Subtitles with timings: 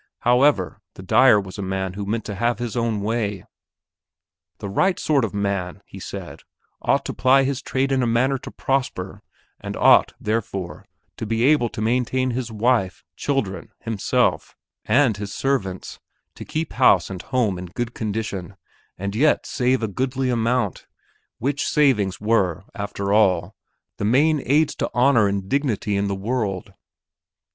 [0.21, 3.45] However, the dyer was a man who meant to have his own way.
[4.57, 6.41] The right sort of man, he said,
[6.81, 9.21] ought to ply his trade in a manner to prosper
[9.59, 10.87] and ought, therefore,
[11.17, 15.99] to be able to maintain his wife, children, himself, and his servants,
[16.33, 18.55] to keep house and home in good condition,
[18.97, 20.87] and yet save a goodly amount
[21.37, 23.53] which savings were, after all,
[23.97, 26.73] the main aids to honor and dignity in the world.